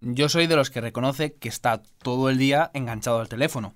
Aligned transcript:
Yo 0.00 0.28
soy 0.28 0.46
de 0.46 0.56
los 0.56 0.70
que 0.70 0.80
reconoce 0.80 1.34
que 1.34 1.48
está 1.48 1.80
todo 2.02 2.28
el 2.28 2.38
día 2.38 2.70
enganchado 2.74 3.20
al 3.20 3.28
teléfono. 3.28 3.74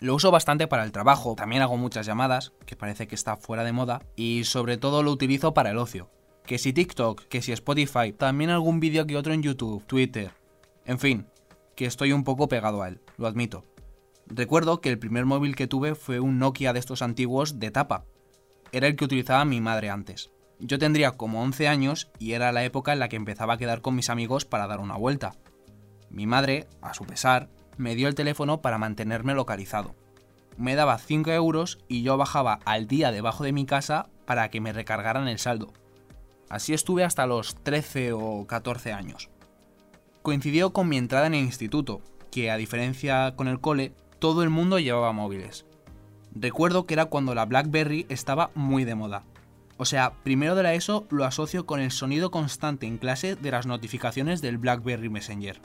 Lo 0.00 0.14
uso 0.14 0.30
bastante 0.30 0.66
para 0.66 0.84
el 0.84 0.92
trabajo, 0.92 1.34
también 1.34 1.62
hago 1.62 1.76
muchas 1.76 2.04
llamadas, 2.04 2.52
que 2.66 2.76
parece 2.76 3.06
que 3.06 3.14
está 3.14 3.36
fuera 3.36 3.62
de 3.62 3.72
moda, 3.72 4.02
y 4.16 4.44
sobre 4.44 4.76
todo 4.76 5.02
lo 5.02 5.12
utilizo 5.12 5.54
para 5.54 5.70
el 5.70 5.78
ocio. 5.78 6.10
Que 6.44 6.58
si 6.58 6.72
TikTok, 6.72 7.22
que 7.28 7.40
si 7.40 7.52
Spotify, 7.52 8.12
también 8.12 8.50
algún 8.50 8.80
vídeo 8.80 9.06
que 9.06 9.16
otro 9.16 9.32
en 9.32 9.42
YouTube, 9.42 9.86
Twitter. 9.86 10.32
En 10.84 10.98
fin, 10.98 11.26
que 11.76 11.86
estoy 11.86 12.12
un 12.12 12.24
poco 12.24 12.48
pegado 12.48 12.82
a 12.82 12.88
él, 12.88 13.00
lo 13.16 13.26
admito. 13.26 13.64
Recuerdo 14.26 14.80
que 14.80 14.90
el 14.90 14.98
primer 14.98 15.24
móvil 15.24 15.54
que 15.54 15.68
tuve 15.68 15.94
fue 15.94 16.18
un 16.18 16.38
Nokia 16.38 16.72
de 16.72 16.80
estos 16.80 17.00
antiguos 17.00 17.60
de 17.60 17.70
tapa. 17.70 18.04
Era 18.72 18.88
el 18.88 18.96
que 18.96 19.04
utilizaba 19.04 19.44
mi 19.44 19.60
madre 19.60 19.90
antes. 19.90 20.32
Yo 20.64 20.78
tendría 20.78 21.10
como 21.10 21.42
11 21.42 21.66
años 21.66 22.08
y 22.20 22.34
era 22.34 22.52
la 22.52 22.62
época 22.62 22.92
en 22.92 23.00
la 23.00 23.08
que 23.08 23.16
empezaba 23.16 23.54
a 23.54 23.58
quedar 23.58 23.82
con 23.82 23.96
mis 23.96 24.10
amigos 24.10 24.44
para 24.44 24.68
dar 24.68 24.78
una 24.78 24.96
vuelta. 24.96 25.34
Mi 26.08 26.24
madre, 26.28 26.68
a 26.80 26.94
su 26.94 27.04
pesar, 27.04 27.48
me 27.78 27.96
dio 27.96 28.06
el 28.06 28.14
teléfono 28.14 28.62
para 28.62 28.78
mantenerme 28.78 29.34
localizado. 29.34 29.96
Me 30.56 30.76
daba 30.76 30.98
5 30.98 31.32
euros 31.32 31.80
y 31.88 32.02
yo 32.02 32.16
bajaba 32.16 32.60
al 32.64 32.86
día 32.86 33.10
debajo 33.10 33.42
de 33.42 33.52
mi 33.52 33.66
casa 33.66 34.08
para 34.24 34.50
que 34.50 34.60
me 34.60 34.72
recargaran 34.72 35.26
el 35.26 35.40
saldo. 35.40 35.72
Así 36.48 36.74
estuve 36.74 37.02
hasta 37.02 37.26
los 37.26 37.56
13 37.56 38.12
o 38.12 38.46
14 38.46 38.92
años. 38.92 39.30
Coincidió 40.22 40.72
con 40.72 40.88
mi 40.88 40.96
entrada 40.96 41.26
en 41.26 41.34
el 41.34 41.44
instituto, 41.44 42.02
que 42.30 42.52
a 42.52 42.56
diferencia 42.56 43.34
con 43.34 43.48
el 43.48 43.60
cole, 43.60 43.94
todo 44.20 44.44
el 44.44 44.50
mundo 44.50 44.78
llevaba 44.78 45.10
móviles. 45.10 45.66
Recuerdo 46.32 46.86
que 46.86 46.94
era 46.94 47.06
cuando 47.06 47.34
la 47.34 47.46
BlackBerry 47.46 48.06
estaba 48.08 48.52
muy 48.54 48.84
de 48.84 48.94
moda. 48.94 49.24
O 49.82 49.84
sea, 49.84 50.12
primero 50.22 50.54
de 50.54 50.62
la 50.62 50.74
ESO 50.74 51.08
lo 51.10 51.24
asocio 51.24 51.66
con 51.66 51.80
el 51.80 51.90
sonido 51.90 52.30
constante 52.30 52.86
en 52.86 52.98
clase 52.98 53.34
de 53.34 53.50
las 53.50 53.66
notificaciones 53.66 54.40
del 54.40 54.56
BlackBerry 54.56 55.08
Messenger. 55.08 55.60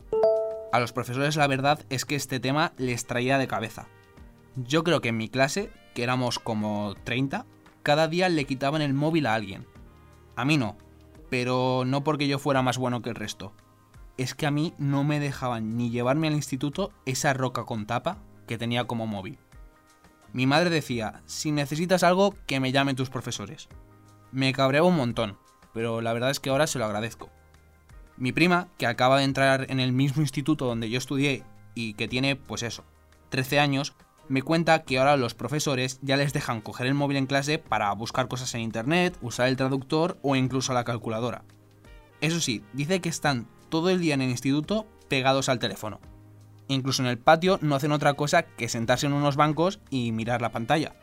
A 0.71 0.79
los 0.79 0.91
profesores 0.91 1.35
la 1.35 1.45
verdad 1.45 1.85
es 1.91 2.03
que 2.03 2.15
este 2.15 2.39
tema 2.39 2.73
les 2.77 3.05
traía 3.05 3.37
de 3.37 3.47
cabeza. 3.47 3.85
Yo 4.55 4.83
creo 4.83 5.01
que 5.01 5.09
en 5.09 5.17
mi 5.17 5.29
clase, 5.29 5.69
que 5.93 6.01
éramos 6.01 6.39
como 6.39 6.95
30, 7.03 7.45
cada 7.83 8.07
día 8.07 8.27
le 8.27 8.45
quitaban 8.45 8.81
el 8.81 8.95
móvil 8.95 9.27
a 9.27 9.35
alguien. 9.35 9.67
A 10.35 10.45
mí 10.45 10.57
no, 10.57 10.77
pero 11.29 11.83
no 11.85 12.03
porque 12.03 12.27
yo 12.27 12.39
fuera 12.39 12.63
más 12.63 12.79
bueno 12.79 13.03
que 13.03 13.09
el 13.11 13.15
resto. 13.15 13.53
Es 14.17 14.33
que 14.33 14.47
a 14.47 14.51
mí 14.51 14.73
no 14.79 15.03
me 15.03 15.19
dejaban 15.19 15.77
ni 15.77 15.91
llevarme 15.91 16.27
al 16.27 16.33
instituto 16.33 16.91
esa 17.05 17.33
roca 17.33 17.65
con 17.65 17.85
tapa 17.85 18.17
que 18.47 18.57
tenía 18.57 18.85
como 18.85 19.05
móvil. 19.05 19.37
Mi 20.33 20.47
madre 20.47 20.71
decía, 20.71 21.21
si 21.27 21.51
necesitas 21.51 22.01
algo, 22.01 22.33
que 22.47 22.59
me 22.59 22.71
llamen 22.71 22.95
tus 22.95 23.11
profesores. 23.11 23.69
Me 24.31 24.53
cabreaba 24.53 24.87
un 24.87 24.95
montón, 24.95 25.37
pero 25.73 26.01
la 26.01 26.13
verdad 26.13 26.31
es 26.31 26.39
que 26.39 26.49
ahora 26.49 26.67
se 26.67 26.79
lo 26.79 26.85
agradezco. 26.85 27.29
Mi 28.17 28.31
prima, 28.31 28.67
que 28.77 28.87
acaba 28.87 29.17
de 29.17 29.23
entrar 29.23 29.67
en 29.69 29.79
el 29.79 29.93
mismo 29.93 30.21
instituto 30.21 30.65
donde 30.65 30.89
yo 30.89 30.97
estudié 30.97 31.43
y 31.75 31.93
que 31.93 32.07
tiene, 32.07 32.35
pues 32.35 32.63
eso, 32.63 32.83
13 33.29 33.59
años, 33.59 33.93
me 34.27 34.41
cuenta 34.41 34.83
que 34.83 34.97
ahora 34.97 35.17
los 35.17 35.35
profesores 35.35 35.99
ya 36.01 36.17
les 36.17 36.33
dejan 36.33 36.61
coger 36.61 36.87
el 36.87 36.93
móvil 36.93 37.17
en 37.17 37.27
clase 37.27 37.59
para 37.59 37.91
buscar 37.93 38.27
cosas 38.27 38.53
en 38.55 38.61
internet, 38.61 39.17
usar 39.21 39.47
el 39.47 39.55
traductor 39.55 40.17
o 40.21 40.35
incluso 40.35 40.73
la 40.73 40.83
calculadora. 40.83 41.43
Eso 42.19 42.41
sí, 42.41 42.63
dice 42.73 42.99
que 42.99 43.09
están 43.09 43.47
todo 43.69 43.89
el 43.89 43.99
día 43.99 44.15
en 44.15 44.21
el 44.21 44.31
instituto 44.31 44.87
pegados 45.07 45.47
al 45.49 45.59
teléfono. 45.59 45.99
Incluso 46.67 47.01
en 47.01 47.07
el 47.07 47.17
patio 47.17 47.59
no 47.61 47.75
hacen 47.75 47.91
otra 47.91 48.15
cosa 48.15 48.43
que 48.43 48.67
sentarse 48.67 49.05
en 49.05 49.13
unos 49.13 49.35
bancos 49.35 49.79
y 49.89 50.11
mirar 50.11 50.41
la 50.41 50.51
pantalla. 50.51 50.95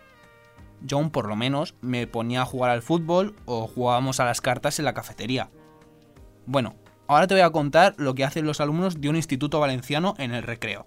Aún 0.93 1.11
por 1.11 1.29
lo 1.29 1.37
menos 1.37 1.75
me 1.81 2.07
ponía 2.07 2.43
a 2.43 2.47
jugar 2.47 2.71
al 2.71 2.83
fútbol 2.83 3.35
o 3.47 3.67
jugábamos 3.67 4.21
a 4.21 4.25
las 4.25 4.41
cartas 4.41 4.79
en 4.79 4.85
la 4.85 4.95
cafetería. 4.95 5.51
Bueno, 6.47 6.77
Ahora 7.07 7.27
te 7.27 7.35
voy 7.35 7.43
a 7.43 7.51
contar 7.51 7.95
lo 7.99 8.15
que 8.15 8.25
hacen 8.25 8.47
los 8.47 8.61
alumnos 8.61 9.01
de 9.01 9.09
un 9.11 9.17
instituto 9.17 9.61
valenciano 9.61 10.15
en 10.19 10.33
el 10.33 10.43
recreo. 10.43 10.87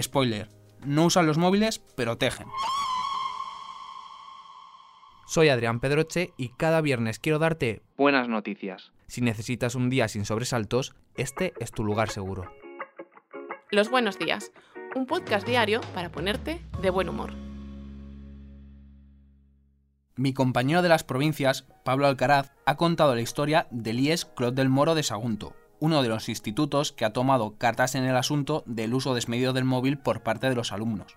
Spoiler, 0.00 0.48
no 0.84 1.06
usan 1.06 1.26
los 1.26 1.36
móviles, 1.36 1.82
pero 1.96 2.16
tejen. 2.16 2.46
Soy 5.26 5.48
Adrián 5.48 5.80
Pedroche 5.80 6.32
y 6.36 6.50
cada 6.50 6.80
viernes 6.80 7.18
quiero 7.18 7.38
darte 7.38 7.82
buenas 7.96 8.28
noticias. 8.28 8.92
Si 9.08 9.20
necesitas 9.20 9.74
un 9.74 9.90
día 9.90 10.08
sin 10.08 10.24
sobresaltos, 10.24 10.94
este 11.16 11.54
es 11.58 11.72
tu 11.72 11.84
lugar 11.84 12.10
seguro. 12.10 12.52
Los 13.70 13.90
buenos 13.90 14.18
días, 14.18 14.52
un 14.94 15.06
podcast 15.06 15.46
diario 15.46 15.80
para 15.94 16.12
ponerte 16.12 16.62
de 16.80 16.90
buen 16.90 17.08
humor. 17.08 17.51
Mi 20.14 20.34
compañero 20.34 20.82
de 20.82 20.90
las 20.90 21.04
provincias, 21.04 21.64
Pablo 21.84 22.06
Alcaraz, 22.06 22.52
ha 22.66 22.76
contado 22.76 23.14
la 23.14 23.22
historia 23.22 23.66
del 23.70 23.98
IES 23.98 24.26
Clot 24.26 24.54
del 24.54 24.68
Moro 24.68 24.94
de 24.94 25.02
Sagunto, 25.02 25.56
uno 25.80 26.02
de 26.02 26.10
los 26.10 26.28
institutos 26.28 26.92
que 26.92 27.06
ha 27.06 27.14
tomado 27.14 27.56
cartas 27.56 27.94
en 27.94 28.04
el 28.04 28.14
asunto 28.14 28.62
del 28.66 28.92
uso 28.92 29.14
desmedido 29.14 29.54
del 29.54 29.64
móvil 29.64 29.96
por 29.96 30.22
parte 30.22 30.50
de 30.50 30.54
los 30.54 30.70
alumnos. 30.70 31.16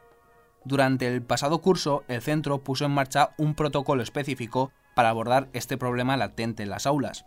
Durante 0.64 1.08
el 1.08 1.22
pasado 1.22 1.60
curso, 1.60 2.06
el 2.08 2.22
centro 2.22 2.64
puso 2.64 2.86
en 2.86 2.92
marcha 2.92 3.32
un 3.38 3.54
protocolo 3.54 4.02
específico 4.02 4.72
para 4.96 5.10
abordar 5.10 5.50
este 5.52 5.78
problema 5.78 6.16
latente 6.16 6.64
en 6.64 6.70
las 6.70 6.86
aulas. 6.86 7.26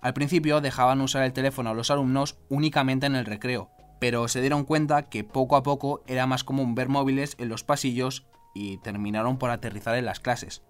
Al 0.00 0.14
principio 0.14 0.62
dejaban 0.62 1.02
usar 1.02 1.22
el 1.24 1.34
teléfono 1.34 1.68
a 1.68 1.74
los 1.74 1.90
alumnos 1.90 2.38
únicamente 2.48 3.04
en 3.04 3.14
el 3.14 3.26
recreo, 3.26 3.70
pero 4.00 4.26
se 4.26 4.40
dieron 4.40 4.64
cuenta 4.64 5.02
que 5.02 5.22
poco 5.22 5.56
a 5.56 5.62
poco 5.62 6.02
era 6.06 6.26
más 6.26 6.44
común 6.44 6.74
ver 6.74 6.88
móviles 6.88 7.36
en 7.38 7.50
los 7.50 7.62
pasillos 7.62 8.24
y 8.54 8.78
terminaron 8.78 9.36
por 9.36 9.50
aterrizar 9.50 9.96
en 9.96 10.06
las 10.06 10.20
clases 10.20 10.62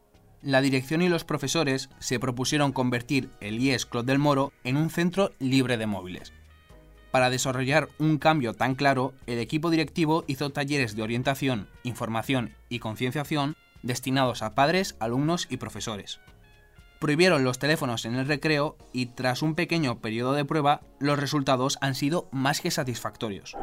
la 0.44 0.60
dirección 0.60 1.02
y 1.02 1.08
los 1.08 1.24
profesores 1.24 1.88
se 1.98 2.20
propusieron 2.20 2.72
convertir 2.72 3.30
el 3.40 3.60
IES 3.60 3.86
Clot 3.86 4.06
del 4.06 4.18
Moro 4.18 4.52
en 4.62 4.76
un 4.76 4.90
centro 4.90 5.32
libre 5.38 5.76
de 5.76 5.86
móviles. 5.86 6.32
Para 7.10 7.30
desarrollar 7.30 7.88
un 7.98 8.18
cambio 8.18 8.54
tan 8.54 8.74
claro, 8.74 9.14
el 9.26 9.38
equipo 9.38 9.70
directivo 9.70 10.24
hizo 10.26 10.50
talleres 10.50 10.96
de 10.96 11.02
orientación, 11.02 11.68
información 11.82 12.54
y 12.68 12.80
concienciación 12.80 13.56
destinados 13.82 14.42
a 14.42 14.54
padres, 14.54 14.96
alumnos 14.98 15.46
y 15.48 15.56
profesores. 15.56 16.20
Prohibieron 16.98 17.44
los 17.44 17.58
teléfonos 17.58 18.04
en 18.04 18.14
el 18.14 18.26
recreo 18.26 18.76
y 18.92 19.06
tras 19.06 19.42
un 19.42 19.54
pequeño 19.54 20.00
periodo 20.00 20.32
de 20.32 20.44
prueba, 20.44 20.80
los 20.98 21.18
resultados 21.18 21.78
han 21.80 21.94
sido 21.94 22.28
más 22.32 22.60
que 22.60 22.70
satisfactorios. 22.70 23.56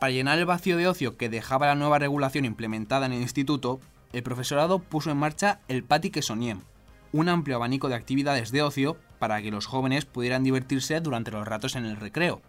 Para 0.00 0.12
llenar 0.12 0.38
el 0.38 0.46
vacío 0.46 0.76
de 0.76 0.88
ocio 0.88 1.16
que 1.16 1.28
dejaba 1.28 1.68
la 1.68 1.74
nueva 1.76 1.98
regulación 2.00 2.44
implementada 2.44 3.06
en 3.06 3.12
el 3.12 3.22
instituto, 3.22 3.78
el 4.12 4.22
profesorado 4.22 4.78
puso 4.78 5.10
en 5.10 5.16
marcha 5.16 5.60
el 5.68 5.84
Pati 5.84 6.10
Quesoniem, 6.10 6.60
un 7.12 7.28
amplio 7.28 7.56
abanico 7.56 7.88
de 7.88 7.94
actividades 7.94 8.52
de 8.52 8.62
ocio 8.62 8.96
para 9.18 9.40
que 9.42 9.50
los 9.50 9.66
jóvenes 9.66 10.04
pudieran 10.04 10.44
divertirse 10.44 11.00
durante 11.00 11.30
los 11.30 11.46
ratos 11.46 11.76
en 11.76 11.86
el 11.86 11.96
recreo. 11.96 12.40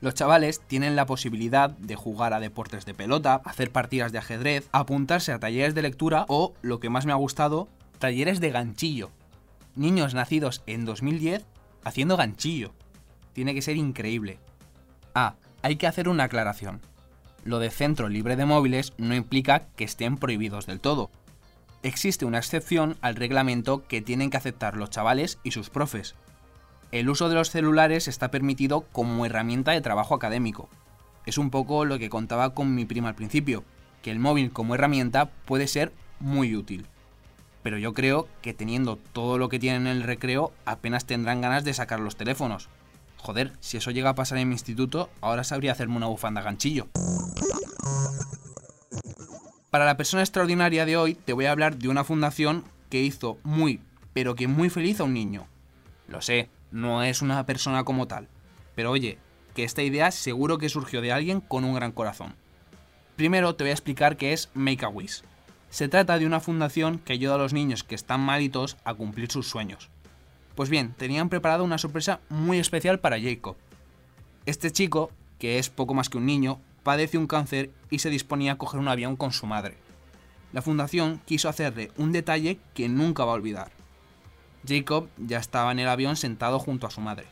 Los 0.00 0.14
chavales 0.14 0.60
tienen 0.60 0.96
la 0.96 1.06
posibilidad 1.06 1.70
de 1.70 1.94
jugar 1.94 2.32
a 2.34 2.40
deportes 2.40 2.84
de 2.84 2.94
pelota, 2.94 3.40
hacer 3.44 3.70
partidas 3.70 4.10
de 4.10 4.18
ajedrez, 4.18 4.68
apuntarse 4.72 5.32
a 5.32 5.38
talleres 5.38 5.74
de 5.74 5.82
lectura 5.82 6.26
o, 6.28 6.54
lo 6.60 6.80
que 6.80 6.90
más 6.90 7.06
me 7.06 7.12
ha 7.12 7.16
gustado, 7.16 7.68
talleres 7.98 8.40
de 8.40 8.50
ganchillo. 8.50 9.10
Niños 9.76 10.14
nacidos 10.14 10.62
en 10.66 10.84
2010 10.84 11.46
haciendo 11.84 12.16
ganchillo. 12.16 12.72
Tiene 13.32 13.54
que 13.54 13.62
ser 13.62 13.76
increíble. 13.76 14.38
Ah, 15.14 15.36
hay 15.62 15.76
que 15.76 15.86
hacer 15.86 16.08
una 16.08 16.24
aclaración 16.24 16.80
lo 17.44 17.58
de 17.58 17.70
centro 17.70 18.08
libre 18.08 18.36
de 18.36 18.46
móviles 18.46 18.92
no 18.98 19.14
implica 19.14 19.66
que 19.76 19.84
estén 19.84 20.16
prohibidos 20.16 20.66
del 20.66 20.80
todo. 20.80 21.10
Existe 21.82 22.24
una 22.24 22.38
excepción 22.38 22.96
al 23.00 23.16
reglamento 23.16 23.86
que 23.88 24.02
tienen 24.02 24.30
que 24.30 24.36
aceptar 24.36 24.76
los 24.76 24.90
chavales 24.90 25.38
y 25.42 25.50
sus 25.50 25.68
profes. 25.68 26.14
El 26.92 27.08
uso 27.08 27.28
de 27.28 27.34
los 27.34 27.50
celulares 27.50 28.06
está 28.06 28.30
permitido 28.30 28.82
como 28.92 29.26
herramienta 29.26 29.72
de 29.72 29.80
trabajo 29.80 30.14
académico. 30.14 30.68
Es 31.26 31.38
un 31.38 31.50
poco 31.50 31.84
lo 31.84 31.98
que 31.98 32.10
contaba 32.10 32.54
con 32.54 32.74
mi 32.74 32.84
prima 32.84 33.08
al 33.08 33.14
principio, 33.14 33.64
que 34.02 34.10
el 34.10 34.18
móvil 34.18 34.52
como 34.52 34.74
herramienta 34.74 35.26
puede 35.46 35.66
ser 35.66 35.92
muy 36.20 36.54
útil. 36.54 36.86
Pero 37.62 37.78
yo 37.78 37.94
creo 37.94 38.28
que 38.42 38.54
teniendo 38.54 38.96
todo 38.96 39.38
lo 39.38 39.48
que 39.48 39.58
tienen 39.58 39.86
en 39.86 39.96
el 39.96 40.02
recreo 40.02 40.52
apenas 40.64 41.06
tendrán 41.06 41.40
ganas 41.40 41.64
de 41.64 41.74
sacar 41.74 42.00
los 42.00 42.16
teléfonos, 42.16 42.68
Joder, 43.22 43.52
si 43.60 43.76
eso 43.76 43.92
llega 43.92 44.10
a 44.10 44.14
pasar 44.16 44.38
en 44.38 44.48
mi 44.48 44.54
instituto, 44.54 45.08
ahora 45.20 45.44
sabría 45.44 45.70
hacerme 45.70 45.96
una 45.96 46.08
bufanda 46.08 46.42
ganchillo. 46.42 46.88
Para 49.70 49.84
la 49.84 49.96
persona 49.96 50.24
extraordinaria 50.24 50.84
de 50.84 50.96
hoy 50.96 51.14
te 51.14 51.32
voy 51.32 51.46
a 51.46 51.52
hablar 51.52 51.76
de 51.76 51.88
una 51.88 52.02
fundación 52.02 52.64
que 52.90 53.00
hizo 53.00 53.38
muy, 53.44 53.80
pero 54.12 54.34
que 54.34 54.48
muy 54.48 54.70
feliz 54.70 54.98
a 54.98 55.04
un 55.04 55.14
niño. 55.14 55.46
Lo 56.08 56.20
sé, 56.20 56.50
no 56.72 57.04
es 57.04 57.22
una 57.22 57.46
persona 57.46 57.84
como 57.84 58.08
tal, 58.08 58.26
pero 58.74 58.90
oye, 58.90 59.18
que 59.54 59.62
esta 59.62 59.84
idea 59.84 60.10
seguro 60.10 60.58
que 60.58 60.68
surgió 60.68 61.00
de 61.00 61.12
alguien 61.12 61.40
con 61.40 61.62
un 61.62 61.74
gran 61.74 61.92
corazón. 61.92 62.34
Primero 63.14 63.54
te 63.54 63.62
voy 63.62 63.70
a 63.70 63.74
explicar 63.74 64.16
qué 64.16 64.32
es 64.32 64.50
Make 64.54 64.84
a 64.84 64.88
Wish. 64.88 65.22
Se 65.70 65.86
trata 65.86 66.18
de 66.18 66.26
una 66.26 66.40
fundación 66.40 66.98
que 66.98 67.12
ayuda 67.12 67.36
a 67.36 67.38
los 67.38 67.52
niños 67.52 67.84
que 67.84 67.94
están 67.94 68.20
malitos 68.20 68.76
a 68.82 68.94
cumplir 68.94 69.30
sus 69.30 69.48
sueños. 69.48 69.91
Pues 70.54 70.68
bien, 70.68 70.94
tenían 70.96 71.28
preparado 71.28 71.64
una 71.64 71.78
sorpresa 71.78 72.20
muy 72.28 72.58
especial 72.58 73.00
para 73.00 73.20
Jacob. 73.20 73.56
Este 74.44 74.70
chico, 74.70 75.10
que 75.38 75.58
es 75.58 75.70
poco 75.70 75.94
más 75.94 76.08
que 76.08 76.18
un 76.18 76.26
niño, 76.26 76.60
padece 76.82 77.18
un 77.18 77.26
cáncer 77.26 77.70
y 77.90 78.00
se 78.00 78.10
disponía 78.10 78.52
a 78.52 78.58
coger 78.58 78.80
un 78.80 78.88
avión 78.88 79.16
con 79.16 79.32
su 79.32 79.46
madre. 79.46 79.76
La 80.52 80.62
fundación 80.62 81.20
quiso 81.24 81.48
hacerle 81.48 81.90
un 81.96 82.12
detalle 82.12 82.58
que 82.74 82.88
nunca 82.88 83.24
va 83.24 83.32
a 83.32 83.36
olvidar. 83.36 83.70
Jacob 84.66 85.08
ya 85.16 85.38
estaba 85.38 85.72
en 85.72 85.78
el 85.78 85.88
avión 85.88 86.16
sentado 86.16 86.58
junto 86.58 86.86
a 86.86 86.90
su 86.90 87.00
madre. 87.00 87.26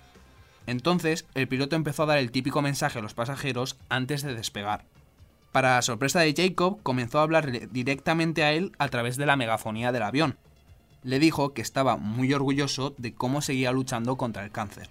Entonces, 0.66 1.26
el 1.34 1.49
piloto 1.49 1.76
empezó 1.76 2.05
a 2.05 2.06
dar 2.06 2.19
el 2.19 2.31
típico 2.31 2.62
mensaje 2.62 2.99
a 2.99 3.02
los 3.02 3.14
pasajeros 3.14 3.76
antes 3.88 4.23
de 4.23 4.34
despegar. 4.34 4.84
Para 5.52 5.82
sorpresa 5.82 6.20
de 6.20 6.34
Jacob, 6.34 6.81
comenzó 6.82 7.19
a 7.19 7.23
hablarle 7.23 7.69
directamente 7.70 8.44
a 8.44 8.52
él 8.52 8.73
a 8.78 8.88
través 8.88 9.16
de 9.16 9.26
la 9.26 9.37
megafonía 9.37 9.90
del 9.93 10.05
avión. 10.05 10.38
Le 11.02 11.19
dijo 11.19 11.55
que 11.55 11.62
estaba 11.62 11.97
muy 11.97 12.32
orgulloso 12.35 12.94
de 12.99 13.14
cómo 13.14 13.43
seguía 13.43 13.73
luchando 13.73 14.17
contra 14.17 14.44
el 14.44 14.50
cáncer. 14.50 14.88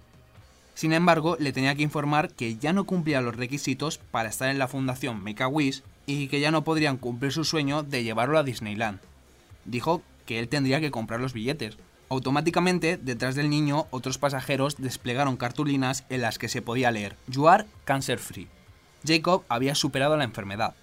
Sin 0.74 0.92
embargo, 0.92 1.36
le 1.38 1.52
tenía 1.52 1.74
que 1.74 1.82
informar 1.82 2.30
que 2.30 2.56
ya 2.56 2.72
no 2.72 2.84
cumplía 2.84 3.20
los 3.20 3.36
requisitos 3.36 3.98
para 3.98 4.28
estar 4.28 4.48
en 4.48 4.58
la 4.58 4.68
fundación 4.68 5.22
Make-A-Wish 5.22 5.82
y 6.06 6.28
que 6.28 6.40
ya 6.40 6.50
no 6.50 6.64
podrían 6.64 6.96
cumplir 6.96 7.32
su 7.32 7.44
sueño 7.44 7.82
de 7.82 8.02
llevarlo 8.02 8.38
a 8.38 8.42
Disneyland. 8.42 8.98
Dijo 9.64 10.02
que 10.26 10.38
él 10.38 10.48
tendría 10.48 10.80
que 10.80 10.90
comprar 10.90 11.20
los 11.20 11.32
billetes. 11.32 11.76
Automáticamente, 12.08 12.96
detrás 12.96 13.34
del 13.34 13.50
niño, 13.50 13.86
otros 13.90 14.18
pasajeros 14.18 14.76
desplegaron 14.78 15.36
cartulinas 15.36 16.04
en 16.08 16.22
las 16.22 16.38
que 16.38 16.48
se 16.48 16.62
podía 16.62 16.90
leer 16.90 17.16
You 17.28 17.48
are 17.48 17.66
cancer 17.84 18.18
free. 18.18 18.48
Jacob 19.06 19.44
había 19.48 19.74
superado 19.74 20.16
la 20.16 20.24
enfermedad. 20.24 20.74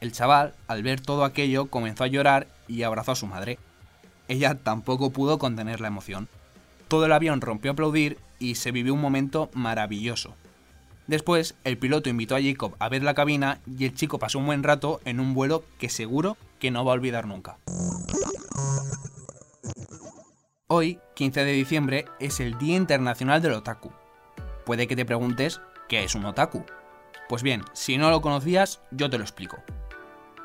El 0.00 0.12
chaval, 0.12 0.54
al 0.66 0.82
ver 0.82 1.00
todo 1.00 1.24
aquello, 1.24 1.66
comenzó 1.66 2.04
a 2.04 2.08
llorar 2.08 2.48
y 2.68 2.82
abrazó 2.82 3.12
a 3.12 3.16
su 3.16 3.26
madre. 3.26 3.58
Ella 4.30 4.54
tampoco 4.54 5.10
pudo 5.10 5.40
contener 5.40 5.80
la 5.80 5.88
emoción. 5.88 6.28
Todo 6.86 7.06
el 7.06 7.12
avión 7.12 7.40
rompió 7.40 7.72
a 7.72 7.74
aplaudir 7.74 8.16
y 8.38 8.54
se 8.54 8.70
vivió 8.70 8.94
un 8.94 9.00
momento 9.00 9.50
maravilloso. 9.54 10.36
Después, 11.08 11.56
el 11.64 11.78
piloto 11.78 12.08
invitó 12.08 12.36
a 12.36 12.40
Jacob 12.40 12.76
a 12.78 12.88
ver 12.88 13.02
la 13.02 13.14
cabina 13.14 13.58
y 13.66 13.86
el 13.86 13.94
chico 13.96 14.20
pasó 14.20 14.38
un 14.38 14.46
buen 14.46 14.62
rato 14.62 15.00
en 15.04 15.18
un 15.18 15.34
vuelo 15.34 15.64
que 15.80 15.88
seguro 15.88 16.36
que 16.60 16.70
no 16.70 16.84
va 16.84 16.92
a 16.92 16.94
olvidar 16.94 17.26
nunca. 17.26 17.58
Hoy, 20.68 21.00
15 21.16 21.44
de 21.44 21.52
diciembre, 21.52 22.04
es 22.20 22.38
el 22.38 22.56
Día 22.56 22.76
Internacional 22.76 23.42
del 23.42 23.54
Otaku. 23.54 23.90
Puede 24.64 24.86
que 24.86 24.94
te 24.94 25.04
preguntes, 25.04 25.60
¿qué 25.88 26.04
es 26.04 26.14
un 26.14 26.24
otaku? 26.24 26.64
Pues 27.28 27.42
bien, 27.42 27.64
si 27.72 27.98
no 27.98 28.10
lo 28.10 28.20
conocías, 28.20 28.80
yo 28.92 29.10
te 29.10 29.18
lo 29.18 29.24
explico. 29.24 29.56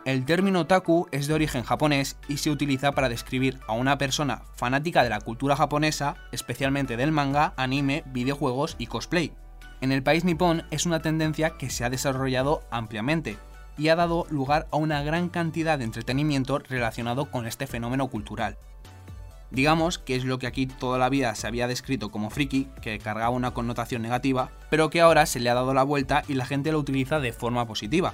El 0.06 0.24
término 0.24 0.60
otaku 0.60 1.08
es 1.12 1.26
de 1.26 1.34
origen 1.34 1.64
japonés 1.64 2.16
y 2.28 2.38
se 2.38 2.52
utiliza 2.52 2.92
para 2.92 3.10
describir 3.10 3.60
a 3.68 3.74
una 3.74 3.98
persona 3.98 4.44
fanática 4.54 5.04
de 5.04 5.10
la 5.10 5.20
cultura 5.20 5.56
japonesa, 5.56 6.16
especialmente 6.32 6.96
del 6.96 7.12
manga, 7.12 7.56
anime, 7.58 8.04
videojuegos 8.14 8.76
y 8.78 8.86
cosplay. 8.86 9.34
En 9.82 9.92
el 9.92 10.04
país 10.04 10.24
nipón 10.24 10.64
es 10.70 10.86
una 10.86 11.02
tendencia 11.02 11.58
que 11.58 11.72
se 11.72 11.84
ha 11.84 11.90
desarrollado 11.90 12.62
ampliamente 12.70 13.38
y 13.80 13.88
ha 13.88 13.96
dado 13.96 14.28
lugar 14.30 14.68
a 14.70 14.78
una 14.78 15.02
gran 15.02 15.28
cantidad 15.28 15.80
de 15.80 15.86
entretenimiento 15.86 16.60
relacionado 16.60 17.32
con 17.32 17.48
este 17.48 17.66
fenómeno 17.66 18.08
cultural. 18.08 18.60
Digamos 19.50 19.98
que 19.98 20.16
es 20.16 20.24
lo 20.24 20.38
que 20.38 20.46
aquí 20.46 20.68
toda 20.68 21.00
la 21.00 21.10
vida 21.10 21.34
se 21.34 21.48
había 21.48 21.68
descrito 21.68 22.12
como 22.12 22.30
friki, 22.30 22.68
que 22.80 23.00
cargaba 23.00 23.30
una 23.30 23.56
connotación 23.56 24.04
negativa, 24.04 24.52
pero 24.70 24.92
que 24.92 25.02
ahora 25.02 25.26
se 25.26 25.40
le 25.40 25.50
ha 25.50 25.56
dado 25.56 25.74
la 25.74 25.84
vuelta 25.84 26.22
y 26.28 26.36
la 26.36 26.46
gente 26.46 26.72
lo 26.72 26.78
utiliza 26.78 27.20
de 27.20 27.34
forma 27.34 27.66
positiva. 27.66 28.14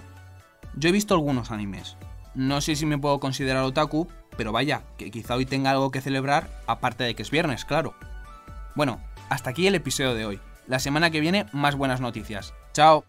Yo 0.75 0.89
he 0.89 0.91
visto 0.91 1.13
algunos 1.13 1.51
animes. 1.51 1.97
No 2.33 2.61
sé 2.61 2.75
si 2.75 2.85
me 2.85 2.97
puedo 2.97 3.19
considerar 3.19 3.63
otaku, 3.63 4.07
pero 4.37 4.51
vaya, 4.51 4.83
que 4.97 5.11
quizá 5.11 5.35
hoy 5.35 5.45
tenga 5.45 5.71
algo 5.71 5.91
que 5.91 6.01
celebrar, 6.01 6.49
aparte 6.67 7.03
de 7.03 7.13
que 7.13 7.23
es 7.23 7.31
viernes, 7.31 7.65
claro. 7.65 7.93
Bueno, 8.75 9.01
hasta 9.29 9.49
aquí 9.49 9.67
el 9.67 9.75
episodio 9.75 10.15
de 10.15 10.25
hoy. 10.25 10.39
La 10.67 10.79
semana 10.79 11.11
que 11.11 11.19
viene, 11.19 11.47
más 11.51 11.75
buenas 11.75 11.99
noticias. 11.99 12.53
¡Chao! 12.73 13.03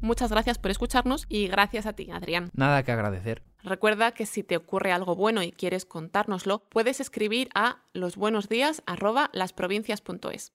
Muchas 0.00 0.30
gracias 0.30 0.56
por 0.58 0.70
escucharnos 0.70 1.26
y 1.28 1.48
gracias 1.48 1.84
a 1.86 1.92
ti, 1.92 2.10
Adrián. 2.10 2.50
Nada 2.54 2.82
que 2.82 2.92
agradecer. 2.92 3.42
Recuerda 3.62 4.12
que 4.12 4.24
si 4.24 4.42
te 4.42 4.56
ocurre 4.56 4.92
algo 4.92 5.16
bueno 5.16 5.42
y 5.42 5.52
quieres 5.52 5.84
contárnoslo, 5.84 6.60
puedes 6.70 7.00
escribir 7.00 7.50
a 7.54 7.82
losbuenosdías@lasprovincias.es. 7.92 10.54